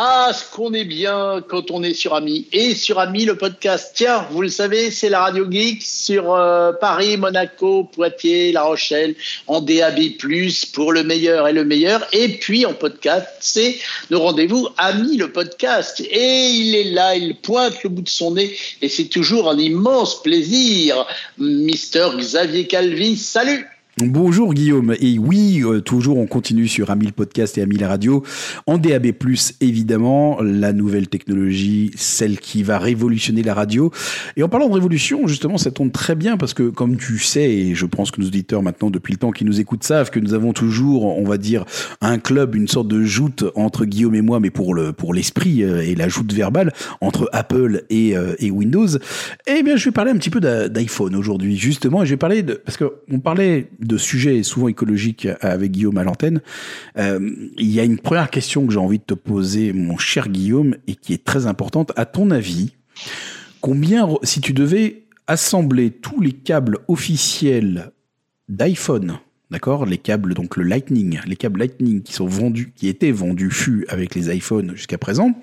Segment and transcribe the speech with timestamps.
[0.00, 3.94] Ah, ce qu'on est bien quand on est sur Ami et sur Ami le podcast.
[3.96, 9.16] Tiens, vous le savez, c'est la Radio Geek sur euh, Paris, Monaco, Poitiers, La Rochelle,
[9.48, 9.98] en DAB+,
[10.72, 12.06] pour le meilleur et le meilleur.
[12.12, 13.76] Et puis en podcast, c'est
[14.10, 15.98] nos rendez-vous Ami le podcast.
[15.98, 19.58] Et il est là, il pointe le bout de son nez et c'est toujours un
[19.58, 21.08] immense plaisir.
[21.38, 23.66] Mister Xavier Calvi, salut
[24.00, 28.22] Bonjour Guillaume, et oui, euh, toujours on continue sur Amil Podcast et Amil Radio,
[28.68, 29.12] en DAB+,
[29.60, 33.90] évidemment, la nouvelle technologie, celle qui va révolutionner la radio.
[34.36, 37.50] Et en parlant de révolution, justement, ça tombe très bien parce que, comme tu sais,
[37.50, 40.20] et je pense que nos auditeurs maintenant, depuis le temps qui nous écoutent, savent que
[40.20, 41.64] nous avons toujours, on va dire,
[42.00, 45.64] un club, une sorte de joute entre Guillaume et moi, mais pour le pour l'esprit
[45.64, 48.86] euh, et la joute verbale, entre Apple et, euh, et Windows.
[49.48, 52.44] Eh bien, je vais parler un petit peu d'iPhone aujourd'hui, justement, et je vais parler
[52.44, 56.40] de, parce que on parlait de sujets souvent écologiques avec Guillaume à l'antenne,
[56.96, 57.18] euh,
[57.56, 60.76] il y a une première question que j'ai envie de te poser, mon cher Guillaume,
[60.86, 61.92] et qui est très importante.
[61.96, 62.74] À ton avis,
[63.60, 67.90] combien, si tu devais assembler tous les câbles officiels
[68.48, 69.18] d'iPhone,
[69.50, 73.50] d'accord, les câbles donc le Lightning, les câbles Lightning qui sont vendus, qui étaient vendus
[73.50, 75.34] fût avec les iPhones jusqu'à présent,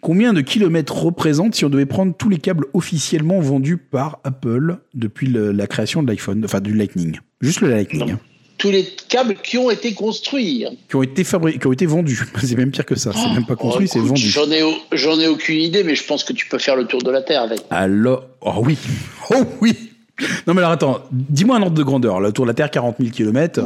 [0.00, 4.78] Combien de kilomètres représente si on devait prendre tous les câbles officiellement vendus par Apple
[4.94, 7.18] depuis la création de l'iPhone, enfin du Lightning?
[7.40, 8.12] Juste le Lightning.
[8.12, 8.18] Hein.
[8.58, 10.66] Tous les câbles qui ont été construits.
[10.88, 12.20] Qui ont été fabriqués, qui ont été vendus.
[12.42, 13.12] C'est même pire que ça.
[13.14, 14.20] C'est même pas construit, c'est vendu.
[14.20, 17.02] J'en ai, j'en ai aucune idée, mais je pense que tu peux faire le tour
[17.02, 17.60] de la Terre avec.
[17.70, 18.76] Alors, oh oui,
[19.30, 19.74] oh oui.
[20.46, 22.20] Non mais alors attends, dis-moi un ordre de grandeur.
[22.20, 23.62] Le tour de la Terre, 40 000 km.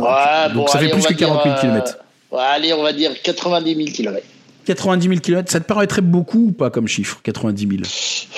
[0.55, 1.99] donc ça fait plus que 40 000 km.
[2.39, 4.25] allez, on va dire 90 000 km.
[4.65, 7.83] 90 000 km, ça te paraîtrait beaucoup ou pas comme chiffre, 90 000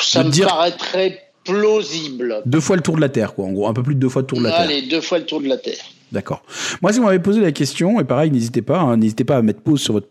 [0.00, 2.42] Ça me paraîtrait plausible.
[2.44, 4.08] Deux fois le tour de la Terre, quoi, en gros, un peu plus de deux
[4.08, 4.60] fois le tour de la Terre.
[4.60, 5.84] Allez, deux fois le tour de la Terre.
[6.12, 6.44] D'accord.
[6.82, 9.42] Moi, si vous m'avez posé la question, et pareil, n'hésitez pas, hein, n'hésitez pas à
[9.42, 10.06] mettre pause sur votre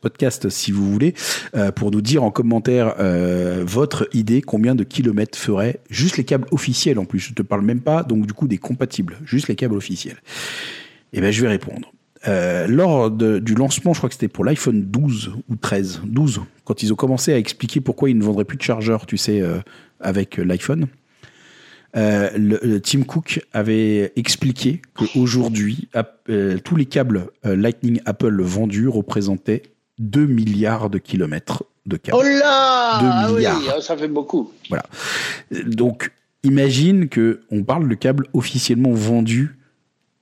[0.00, 1.14] podcast si vous voulez,
[1.54, 6.24] euh, pour nous dire en commentaire euh, votre idée, combien de kilomètres ferait juste les
[6.24, 7.18] câbles officiels en plus.
[7.18, 10.16] Je te parle même pas, donc du coup, des compatibles, juste les câbles officiels.
[11.12, 11.92] Eh bien, je vais répondre.
[12.28, 16.82] Euh, lors du lancement, je crois que c'était pour l'iPhone 12 ou 13, 12, quand
[16.82, 19.58] ils ont commencé à expliquer pourquoi ils ne vendraient plus de chargeurs, tu sais, euh,
[20.00, 20.86] avec l'iPhone.
[21.96, 25.88] Euh, le, Tim Cook avait expliqué qu'aujourd'hui,
[26.64, 29.62] tous les câbles Lightning Apple vendus représentaient
[29.98, 32.18] 2 milliards de kilomètres de câbles.
[32.20, 33.62] Oh là 2 ah milliards.
[33.76, 34.52] Oui, ça fait beaucoup.
[34.68, 34.84] Voilà.
[35.64, 36.12] Donc,
[36.42, 39.56] imagine que on parle de câbles officiellement vendus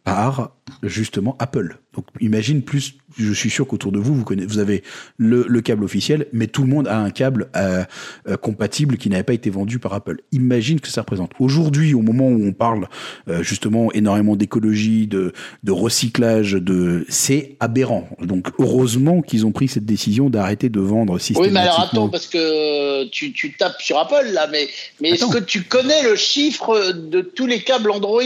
[0.04, 1.78] par justement Apple.
[1.94, 4.82] Donc imagine plus je suis sûr qu'autour de vous, vous, connaissez, vous avez
[5.16, 7.84] le, le, câble officiel, mais tout le monde a un câble euh,
[8.28, 10.20] euh, compatible qui n'avait pas été vendu par Apple.
[10.32, 11.30] Imagine que ça représente.
[11.38, 12.88] Aujourd'hui, au moment où on parle
[13.28, 15.32] euh, justement énormément d'écologie, de,
[15.62, 18.08] de recyclage, de c'est aberrant.
[18.20, 21.60] Donc heureusement qu'ils ont pris cette décision d'arrêter de vendre systématiquement.
[21.60, 24.69] Oui, mais alors attends, parce que tu, tu tapes sur Apple là, mais,
[25.00, 28.22] mais est-ce que tu connais le chiffre de tous les câbles Android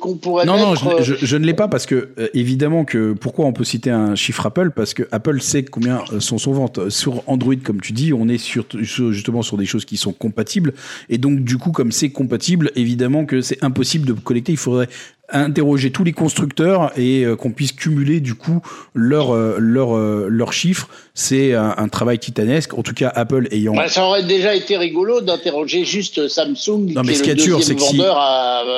[0.00, 3.46] qu'on pourrait non, Non, non, je, je, ne l'ai pas parce que évidemment que pourquoi
[3.46, 6.52] on peut citer un chiffre chiffre Apple parce que Apple sait combien euh, sont son
[6.52, 6.90] ventes.
[6.90, 10.74] Sur Android, comme tu dis, on est sur, justement sur des choses qui sont compatibles.
[11.08, 14.52] Et donc, du coup, comme c'est compatible, évidemment que c'est impossible de connecter.
[14.52, 14.90] Il faudrait
[15.30, 18.62] interroger tous les constructeurs et euh, qu'on puisse cumuler du coup
[18.94, 20.88] leurs leur, euh, leurs chiffres.
[21.14, 22.74] C'est un, travail titanesque.
[22.78, 23.74] En tout cas, Apple ayant.
[23.74, 27.76] Bah, ça aurait déjà été rigolo d'interroger juste Samsung, non, mais qui est, le deuxième
[27.76, 28.16] vendeur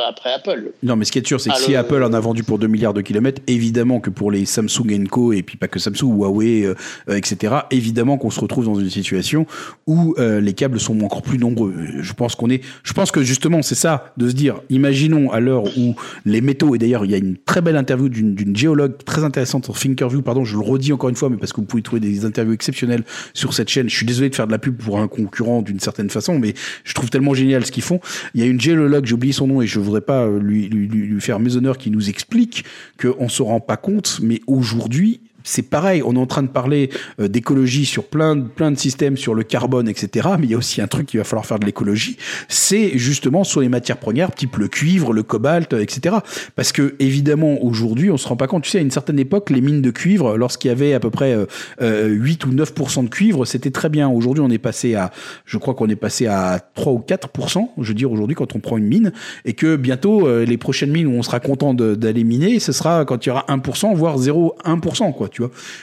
[0.09, 0.73] après Apple.
[0.83, 2.59] Non, mais ce qui est sûr, c'est que ah, si Apple en a vendu pour
[2.59, 6.17] 2 milliards de kilomètres, évidemment que pour les Samsung Co et puis pas que Samsung,
[6.17, 6.75] Huawei, euh,
[7.15, 7.57] etc.
[7.71, 9.47] Évidemment qu'on se retrouve dans une situation
[9.87, 11.75] où les câbles sont encore plus nombreux.
[12.01, 12.63] Je pense qu'on est.
[12.85, 14.61] Je pense que justement, c'est ça de se dire.
[14.71, 15.95] Imaginons à l'heure où
[16.25, 16.75] les métaux.
[16.75, 20.23] Et d'ailleurs, il y a une très belle interview d'une géologue très intéressante sur Thinkerview.
[20.23, 22.55] Pardon, je le redis encore une fois, mais parce que vous pouvez trouver des interviews
[22.55, 23.89] exceptionnelles sur cette chaîne.
[23.89, 26.55] Je suis désolé de faire de la pub pour un concurrent d'une certaine façon, mais
[26.85, 28.01] je trouve tellement génial ce qu'ils font.
[28.35, 30.87] Il y a une géologue, j'ai oublié son nom et je voudrais pas lui, lui,
[30.87, 32.65] lui faire méshonneur, qui nous explique
[33.01, 36.91] qu'on se rend pas compte, mais aujourd'hui, c'est pareil, on est en train de parler
[37.21, 40.29] euh, d'écologie sur plein de, plein de systèmes, sur le carbone, etc.
[40.39, 42.17] Mais il y a aussi un truc qu'il va falloir faire de l'écologie,
[42.49, 46.17] c'est justement sur les matières premières, type le cuivre, le cobalt, etc.
[46.57, 48.65] Parce que évidemment, aujourd'hui, on se rend pas compte.
[48.65, 51.11] Tu sais, à une certaine époque, les mines de cuivre, lorsqu'il y avait à peu
[51.11, 51.35] près
[51.81, 54.09] euh, 8 euh, ou 9% de cuivre, c'était très bien.
[54.09, 55.11] Aujourd'hui, on est passé à,
[55.45, 58.61] je crois qu'on est passé à 3 ou 4%, je veux dire aujourd'hui, quand on
[58.61, 59.13] prend une mine,
[59.45, 63.05] et que bientôt, euh, les prochaines mines où on sera content d'aller miner, ce sera
[63.05, 65.29] quand il y aura 1%, voire 0,1%, quoi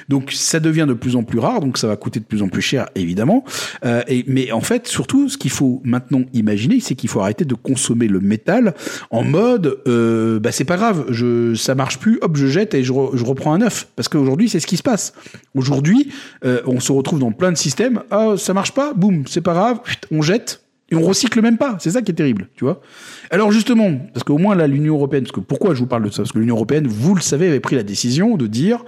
[0.09, 2.49] Donc ça devient de plus en plus rare, donc ça va coûter de plus en
[2.49, 3.43] plus cher, évidemment.
[3.85, 7.45] Euh, et, mais en fait, surtout, ce qu'il faut maintenant imaginer, c'est qu'il faut arrêter
[7.45, 8.73] de consommer le métal
[9.11, 12.83] en mode, euh, bah c'est pas grave, je, ça marche plus, hop, je jette et
[12.83, 13.87] je, je reprends un neuf.
[13.95, 15.13] Parce qu'aujourd'hui, c'est ce qui se passe.
[15.55, 16.11] Aujourd'hui,
[16.45, 18.01] euh, on se retrouve dans plein de systèmes.
[18.11, 19.79] Ah, ça marche pas, boum, c'est pas grave,
[20.11, 21.77] on jette et on recycle même pas.
[21.79, 22.81] C'est ça qui est terrible, tu vois.
[23.29, 26.09] Alors justement, parce qu'au moins là, l'Union européenne, parce que pourquoi je vous parle de
[26.09, 26.17] ça?
[26.17, 28.85] Parce que l'Union européenne, vous le savez, avait pris la décision de dire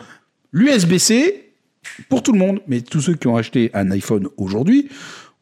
[0.51, 1.51] l'USB-C
[2.10, 4.90] pour tout le monde, mais tous ceux qui ont acheté un iPhone aujourd'hui,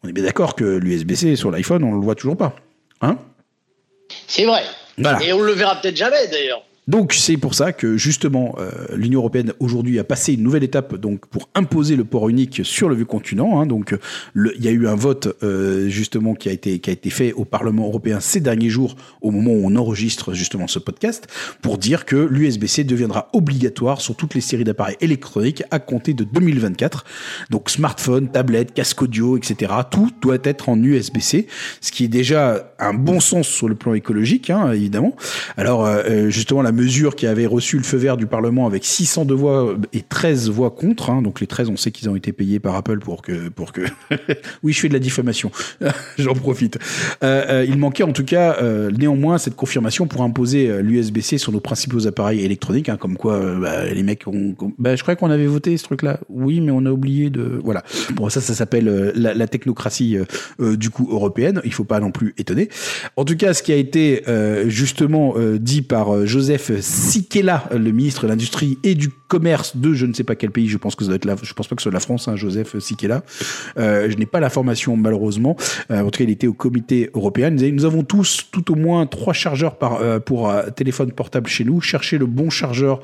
[0.04, 2.56] on est bien d'accord que l'USB-C sur l'iPhone, on le voit toujours pas,
[3.02, 3.18] hein?
[4.28, 4.64] C'est vrai.
[5.24, 6.64] Et on le verra peut-être jamais d'ailleurs.
[6.88, 10.96] Donc c'est pour ça que justement euh, l'Union européenne aujourd'hui a passé une nouvelle étape
[10.96, 13.60] donc pour imposer le port unique sur le vieux continent.
[13.60, 13.94] Hein, donc
[14.36, 17.34] il y a eu un vote euh, justement qui a été qui a été fait
[17.34, 21.28] au Parlement européen ces derniers jours au moment où on enregistre justement ce podcast
[21.62, 26.24] pour dire que l'USB-C deviendra obligatoire sur toutes les séries d'appareils électroniques à compter de
[26.24, 27.04] 2024.
[27.50, 29.74] Donc smartphone, tablette, casque audio, etc.
[29.92, 31.48] Tout doit être en USB-C,
[31.82, 35.16] ce qui est déjà un bon sens sur le plan écologique, hein, évidemment.
[35.58, 39.34] Alors euh, justement la mesure qui avait reçu le feu vert du Parlement avec 602
[39.34, 41.10] voix et 13 voix contre.
[41.10, 41.22] Hein.
[41.22, 43.50] donc les 13, on sait qu'ils ont été payés par Apple pour que...
[43.50, 43.82] Pour que
[44.64, 45.52] oui, je fais de la diffamation.
[46.18, 46.78] J'en profite.
[47.24, 51.52] Euh, euh, il manquait en tout cas euh, néanmoins cette confirmation pour imposer l'USB-C sur
[51.52, 54.26] nos principaux appareils électroniques, hein, comme quoi bah, les mecs.
[54.78, 56.20] Bah, je crois qu'on avait voté ce truc-là.
[56.30, 57.60] Oui, mais on a oublié de...
[57.64, 57.84] Voilà.
[58.14, 60.18] Bon, ça, ça s'appelle la, la, technocratie
[60.60, 61.62] du coup européenne.
[61.64, 62.70] Il faut pas non plus étonner.
[63.16, 64.24] En tout cas, ce qui a été
[64.68, 70.14] justement dit par Joseph Sikela, le ministre de l'Industrie et du Commerce de je ne
[70.14, 71.82] sais pas quel pays, je pense que ça doit être la, je pense pas que
[71.82, 73.24] ce soit la France, hein, Joseph Sikela.
[73.78, 75.58] Euh, je n'ai pas la formation malheureusement.
[75.92, 77.50] Euh, en tout cas, il était au comité européen.
[77.50, 81.82] Nous avons tous tout au moins trois chargeurs euh, pour téléphone portable chez nous.
[81.82, 83.02] Cherchez le bon chargeur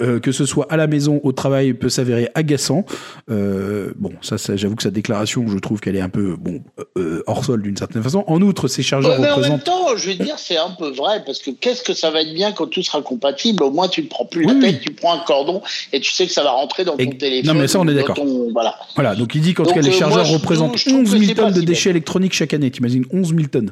[0.00, 2.86] euh, que ce soit à la maison, au travail, peut s'avérer agaçant.
[3.30, 6.62] Euh, bon, ça, ça j'avoue que sa déclaration, je trouve qu'elle est un peu bon
[6.96, 8.24] euh, hors sol d'une certaine façon.
[8.28, 9.68] En outre, ces chargeurs mais représentent.
[9.68, 12.10] En même temps, je vais dire, c'est un peu vrai parce que qu'est-ce que ça
[12.10, 13.62] va être bien quand tout sera compatible?
[13.62, 15.60] Au moins, tu ne prends plus la tête, tu prends un cordon
[15.92, 17.54] et tu sais que ça va rentrer dans ton téléphone.
[17.54, 18.16] Non, mais ça, on est d'accord.
[18.54, 18.76] Voilà.
[18.94, 19.14] voilà.
[19.14, 22.32] Donc, il dit qu'en tout cas, les chargeurs représentent 11 000 tonnes de déchets électroniques
[22.32, 22.70] chaque année.
[22.70, 23.70] T'imagines 11 000 tonnes.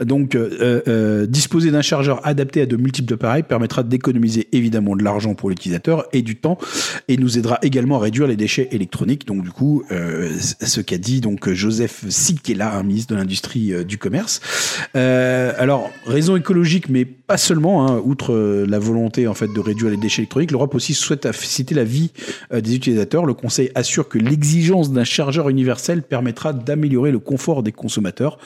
[0.00, 0.38] Donc,
[1.28, 6.06] disposer d'un chargeur adapté à de multiples appareils permettra d'économiser évidemment de l'argent pour l'utilisateur
[6.12, 6.58] et du temps
[7.08, 9.26] et nous aidera également à réduire les déchets électroniques.
[9.26, 13.82] Donc du coup, euh, ce qu'a dit donc Joseph Sikela, un ministre de l'industrie euh,
[13.82, 14.40] du commerce.
[14.94, 17.88] Euh, alors raison écologique, mais pas seulement.
[17.88, 18.34] Hein, outre
[18.66, 22.12] la volonté en fait de réduire les déchets électroniques, l'Europe aussi souhaite faciliter la vie
[22.52, 23.26] des utilisateurs.
[23.26, 28.38] Le Conseil assure que l'exigence d'un chargeur universel permettra d'améliorer le confort des consommateurs.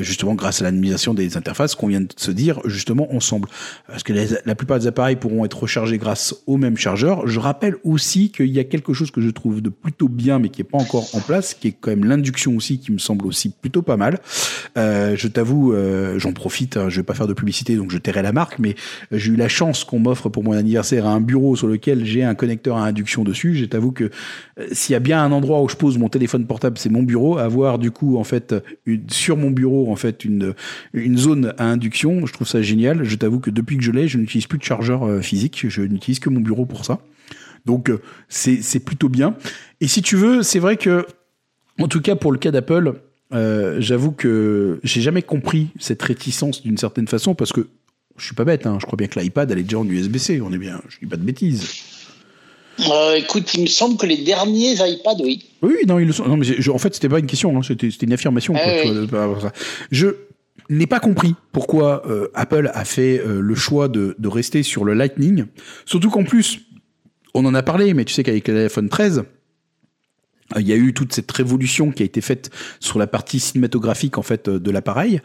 [0.00, 3.48] Justement grâce à l'administration des interfaces qu'on vient de se dire justement ensemble.
[3.86, 4.12] Parce que
[4.44, 7.26] la plupart des appareils pourront être rechargés grâce au même chargeur.
[7.26, 10.50] Je rappelle aussi qu'il y a quelque chose que je trouve de plutôt bien, mais
[10.50, 13.26] qui est pas encore en place, qui est quand même l'induction aussi, qui me semble
[13.26, 14.20] aussi plutôt pas mal.
[14.78, 17.98] Euh, je t'avoue, euh, j'en profite, hein, je vais pas faire de publicité, donc je
[17.98, 18.76] tairai la marque, mais
[19.10, 22.36] j'ai eu la chance qu'on m'offre pour mon anniversaire un bureau sur lequel j'ai un
[22.36, 23.56] connecteur à induction dessus.
[23.56, 24.10] Je t'avoue que
[24.70, 27.38] s'il y a bien un endroit où je pose mon téléphone portable, c'est mon bureau.
[27.38, 28.54] Avoir du coup en fait
[29.08, 30.54] sur mon bureau en fait une,
[30.94, 32.26] une zone à induction.
[32.26, 33.02] Je trouve ça génial.
[33.02, 35.66] Je t'avoue que depuis que je l'ai, je n'utilise plus de chargeur euh, physique.
[35.96, 37.00] N'utilise que mon bureau pour ça.
[37.64, 39.36] Donc euh, c'est plutôt bien.
[39.80, 41.06] Et si tu veux, c'est vrai que,
[41.80, 42.94] en tout cas pour le cas d'Apple,
[43.34, 47.68] euh, j'avoue que j'ai jamais compris cette réticence d'une certaine façon parce que
[48.16, 48.66] je suis pas bête.
[48.66, 48.78] Hein.
[48.80, 50.40] je crois bien que l'iPad elle est déjà en USB-C.
[50.40, 50.80] On est bien.
[50.88, 51.68] Je dis pas de bêtises.
[52.90, 55.48] Euh, écoute, il me semble que les derniers iPads, oui.
[55.62, 56.26] Oui, non, ils le sont.
[56.26, 58.54] Non, mais en fait, c'était pas une question, hein, c'était une affirmation.
[58.54, 59.50] Ah
[59.90, 60.08] je
[60.68, 64.84] n'ai pas compris pourquoi euh, Apple a fait euh, le choix de, de, rester sur
[64.84, 65.46] le Lightning.
[65.84, 66.60] Surtout qu'en plus,
[67.34, 69.22] on en a parlé, mais tu sais qu'avec l'iPhone 13, euh,
[70.58, 72.50] il y a eu toute cette révolution qui a été faite
[72.80, 75.20] sur la partie cinématographique en fait euh, de l'appareil,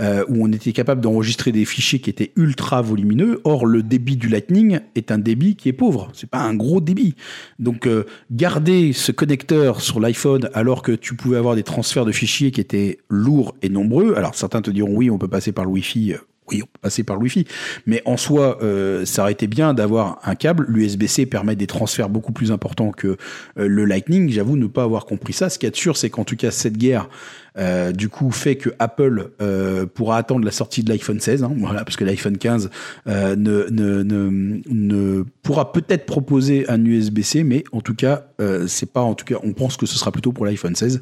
[0.00, 3.40] euh, où on était capable d'enregistrer des fichiers qui étaient ultra volumineux.
[3.44, 6.10] Or, le débit du Lightning est un débit qui est pauvre.
[6.12, 7.14] C'est pas un gros débit.
[7.58, 7.88] Donc,
[8.30, 12.60] garder ce connecteur sur l'iPhone alors que tu pouvais avoir des transferts de fichiers qui
[12.60, 14.14] étaient lourds et nombreux.
[14.16, 16.14] Alors, certains te diront oui, on peut passer par le Wi-Fi
[16.50, 17.46] oui, on peut passer par le Wi-Fi.
[17.86, 20.66] Mais en soi, euh, ça aurait été bien d'avoir un câble.
[20.68, 23.16] L'USB-C permet des transferts beaucoup plus importants que euh,
[23.56, 24.30] le Lightning.
[24.30, 25.48] J'avoue ne pas avoir compris ça.
[25.48, 27.08] Ce qui est sûr, c'est qu'en tout cas, cette guerre
[27.56, 29.30] du coup, fait que Apple
[29.94, 32.70] pourra attendre la sortie de l'iPhone 16, hein, voilà, parce que l'iPhone 15
[33.06, 38.26] ne, ne, ne, ne, pourra peut-être proposer un USB-C, mais en tout cas,
[38.66, 41.00] c'est pas, en tout cas, on pense que ce sera plutôt pour l'iPhone 16.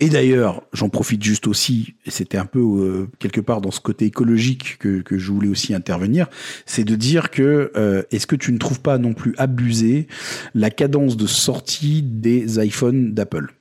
[0.00, 4.06] Et d'ailleurs, j'en profite juste aussi, et c'était un peu quelque part dans ce côté
[4.06, 6.28] écologique que, que je voulais aussi intervenir,
[6.66, 7.72] c'est de dire que
[8.10, 10.06] est-ce que tu ne trouves pas non plus abusé
[10.54, 13.52] la cadence de sortie des iPhones d'Apple?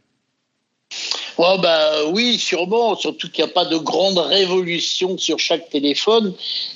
[1.38, 6.34] Oh bah oui, sûrement, surtout qu'il n'y a pas de grande révolution sur chaque téléphone.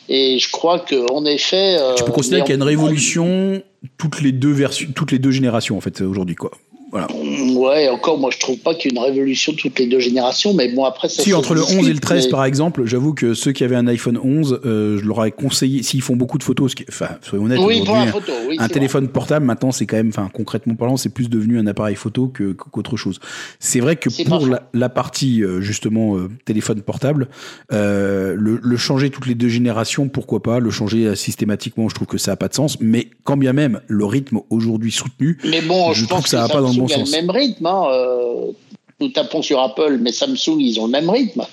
[0.07, 1.77] Et je crois qu'en effet.
[1.97, 3.63] tu peux considérer qu'il y a une révolution
[3.97, 6.51] toutes les deux versions, toutes les deux générations en fait aujourd'hui quoi.
[6.91, 7.07] Voilà.
[7.55, 10.53] Ouais, encore, moi, je trouve pas qu'il y ait une révolution toutes les deux générations,
[10.53, 13.33] mais bon, après, ça Si, entre le 11 et le 13, par exemple, j'avoue que
[13.33, 16.43] ceux qui avaient un iPhone 11, euh, je leur aurais conseillé, s'ils font beaucoup de
[16.43, 20.09] photos, enfin, soyons honnêtes, oui, pour photo, oui, un téléphone portable, maintenant, c'est quand même,
[20.09, 23.21] enfin, concrètement parlant, c'est plus devenu un appareil photo que, qu'autre chose.
[23.59, 27.29] C'est vrai que pour la, la, partie, euh, justement, euh, téléphone portable,
[27.69, 32.17] le, le, changer toutes les deux générations, pourquoi pas, le changer systématiquement, je trouve que
[32.17, 35.93] ça a pas de sens, mais quand bien même, le rythme aujourd'hui soutenu, mais bon,
[35.93, 37.11] je, trouve que ça n'a pas dans le bon sens.
[37.11, 37.65] le même rythme.
[37.65, 38.51] Hein, euh,
[38.99, 41.43] nous tapons sur Apple, mais Samsung, ils ont le même rythme.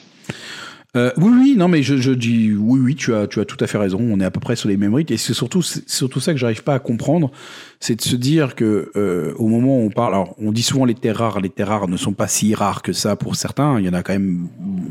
[0.96, 3.58] Euh, oui, oui, non, mais je, je, dis oui, oui, tu as, tu as tout
[3.60, 3.98] à fait raison.
[4.00, 6.38] On est à peu près sur les mêmes rythmes, et c'est surtout, surtout ça que
[6.38, 7.30] j'arrive pas à comprendre,
[7.78, 10.86] c'est de se dire que euh, au moment où on parle, alors on dit souvent
[10.86, 13.78] les terres rares, les terres rares ne sont pas si rares que ça pour certains.
[13.78, 14.48] Il y en a quand même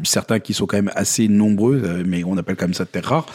[0.08, 3.06] certains qui sont quand même assez nombreux, euh, mais on appelle quand même ça terres
[3.06, 3.26] rares.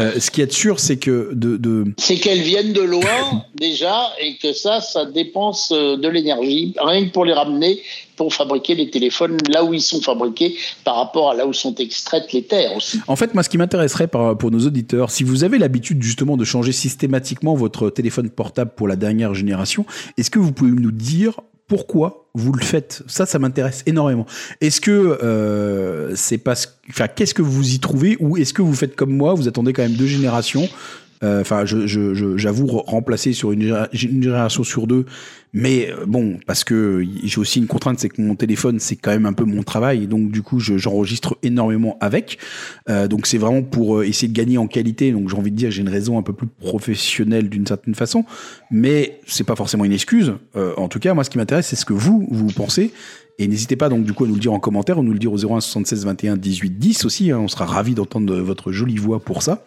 [0.00, 1.84] Euh, ce qui est sûr, c'est que de, de...
[1.98, 7.06] c'est qu'elles viennent de loin déjà, et que ça, ça dépense euh, de l'énergie rien
[7.06, 7.80] que pour les ramener
[8.16, 11.74] pour fabriquer les téléphones là où ils sont fabriqués par rapport à là où sont
[11.74, 12.98] extraites les terres aussi.
[13.08, 16.44] En fait, moi, ce qui m'intéresserait pour nos auditeurs, si vous avez l'habitude justement de
[16.44, 19.84] changer systématiquement votre téléphone portable pour la dernière génération.
[20.16, 23.02] Est-ce que vous pouvez nous dire pourquoi vous le faites?
[23.06, 24.26] Ça, ça m'intéresse énormément.
[24.60, 28.74] Est-ce que euh, c'est parce, enfin, qu'est-ce que vous y trouvez, ou est-ce que vous
[28.74, 30.68] faites comme moi, vous attendez quand même deux générations?
[31.22, 35.06] Euh, Enfin, j'avoue remplacer sur une, génération sur deux,
[35.52, 39.10] mais euh, bon, parce que j'ai aussi une contrainte, c'est que mon téléphone, c'est quand
[39.10, 42.38] même un peu mon travail, et donc du coup, j'enregistre énormément avec.
[42.88, 45.12] Euh, donc c'est vraiment pour essayer de gagner en qualité.
[45.12, 48.24] Donc j'ai envie de dire, j'ai une raison un peu plus professionnelle d'une certaine façon,
[48.70, 50.34] mais c'est pas forcément une excuse.
[50.54, 52.92] en tout cas, moi, ce qui m'intéresse, c'est ce que vous vous pensez.
[53.38, 55.18] Et n'hésitez pas donc du coup à nous le dire en commentaire, ou nous le
[55.18, 57.30] dire au 01 76 21 18 10 aussi.
[57.30, 59.66] Hein, on sera ravi d'entendre votre jolie voix pour ça.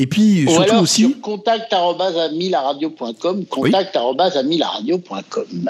[0.00, 3.44] Et puis surtout alors, aussi sur contact@amilaradio.com,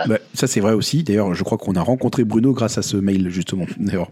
[0.08, 1.02] Ouais, ça c'est vrai aussi.
[1.02, 3.66] D'ailleurs, je crois qu'on a rencontré Bruno grâce à ce mail justement.
[3.78, 4.10] D'ailleurs,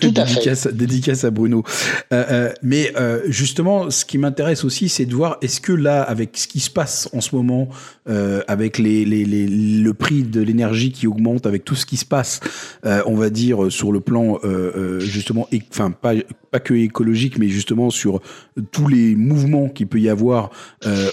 [0.00, 0.76] tout à dédicace, fait.
[0.76, 1.64] Dédicace à Bruno.
[2.12, 6.02] Euh, euh, mais euh, justement, ce qui m'intéresse aussi, c'est de voir est-ce que là,
[6.02, 7.68] avec ce qui se passe en ce moment,
[8.46, 12.06] avec les, les, les, le prix de l'énergie qui augmente, avec tout ce qui se
[12.06, 12.40] passe
[12.84, 14.38] on va dire sur le plan
[14.98, 16.14] justement, enfin pas
[16.50, 18.22] pas que écologique, mais justement sur
[18.72, 20.50] tous les mouvements qu'il peut y avoir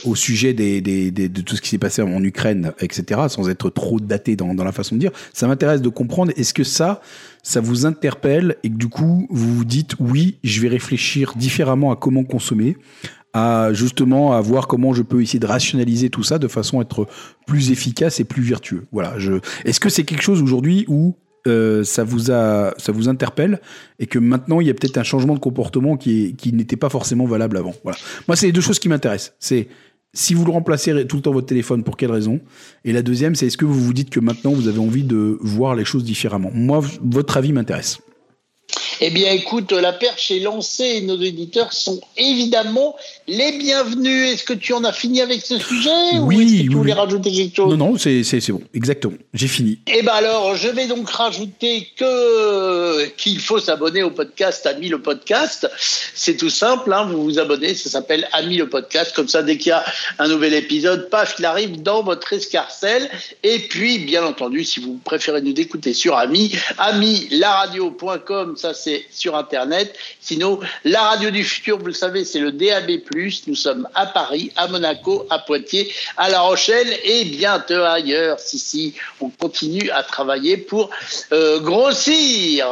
[0.06, 4.00] au sujet des, de tout ce qui s'est passé en Ukraine, etc., sans être trop
[4.00, 5.12] daté dans, dans la façon de dire.
[5.34, 7.02] Ça m'intéresse de comprendre, est-ce que ça,
[7.44, 11.92] ça vous interpelle et que du coup, vous vous dites, oui, je vais réfléchir différemment
[11.92, 12.78] à comment consommer,
[13.34, 16.84] à justement à voir comment je peux essayer de rationaliser tout ça de façon à
[16.84, 17.08] être
[17.46, 18.86] plus efficace et plus vertueux.
[18.94, 19.20] Voilà.
[19.20, 19.34] Je...
[19.66, 21.16] Est-ce que c'est quelque chose aujourd'hui où
[21.48, 23.60] euh, ça vous a, ça vous interpelle
[24.00, 26.90] et que maintenant il y a peut-être un changement de comportement qui, qui n'était pas
[26.90, 27.74] forcément valable avant?
[27.84, 27.98] Voilà.
[28.28, 29.34] Moi, c'est les deux choses qui m'intéressent.
[29.40, 29.68] C'est
[30.16, 32.40] si vous le remplacez tout le temps votre téléphone, pour quelle raison?
[32.84, 35.38] Et la deuxième, c'est est-ce que vous vous dites que maintenant vous avez envie de
[35.42, 36.50] voir les choses différemment?
[36.54, 38.00] Moi, votre avis m'intéresse.
[39.02, 42.96] Eh bien, écoute, la perche est lancée et nos éditeurs sont évidemment
[43.28, 44.34] les bienvenus.
[44.34, 45.90] Est-ce que tu en as fini avec ce sujet
[46.22, 47.78] oui, ou est-ce que tu voulais rajouter quelque chose?
[47.78, 49.18] Non, non, c'est bon, exactement.
[49.34, 49.80] J'ai fini.
[49.88, 55.02] Eh bien alors, je vais donc rajouter que qu'il faut s'abonner au podcast Ami le
[55.02, 55.70] podcast.
[56.14, 59.14] C'est tout simple, hein, vous vous abonnez, ça s'appelle Ami le podcast.
[59.16, 59.84] Comme ça, dès qu'il y a
[60.20, 63.10] un nouvel épisode, paf, il arrive dans votre escarcelle.
[63.44, 69.36] Et puis, bien entendu, si vous préférez nous écouter sur Ami, amilaradio.com, ça c'est sur
[69.36, 69.96] Internet.
[70.22, 72.92] Sinon, la radio du futur, vous le savez, c'est le DAB+.
[73.48, 78.40] Nous sommes à Paris, à Monaco, à Poitiers, à La Rochelle et bientôt ailleurs.
[78.40, 80.90] Si, si, on continue à travailler pour
[81.32, 82.68] euh, grossir.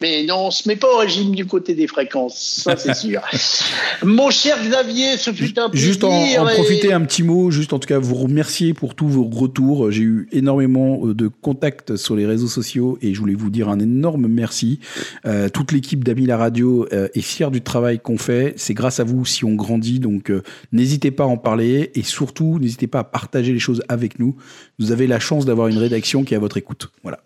[0.00, 3.20] Mais non, on se met pas au régime du côté des fréquences, ça c'est sûr.
[4.02, 5.88] Mon cher Xavier, ce fut un plaisir.
[5.88, 9.24] Juste en, profiter un petit mot, juste en tout cas vous remercier pour tous vos
[9.24, 9.90] retours.
[9.90, 13.68] J'ai eu énormément euh, de contacts sur les réseaux sociaux et je voulais vous dire
[13.68, 14.80] un énorme merci.
[15.26, 18.54] Euh, toute l'équipe d'Ami la radio euh, est fière du travail qu'on fait.
[18.56, 19.98] C'est grâce à vous si on grandit.
[19.98, 20.42] Donc euh,
[20.72, 24.36] n'hésitez pas à en parler et surtout n'hésitez pas à partager les choses avec nous.
[24.78, 26.90] Vous avez la chance d'avoir une rédaction qui est à votre écoute.
[27.02, 27.20] Voilà.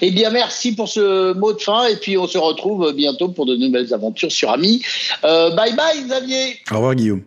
[0.00, 1.86] Eh bien, merci pour ce mot de fin.
[1.86, 4.82] Et puis, on se retrouve bientôt pour de nouvelles aventures sur Ami.
[5.22, 6.56] Bye bye, Xavier.
[6.70, 7.22] Au revoir, Guillaume.